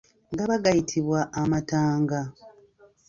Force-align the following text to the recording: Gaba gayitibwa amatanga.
Gaba 0.37 0.55
gayitibwa 0.63 1.19
amatanga. 1.41 2.19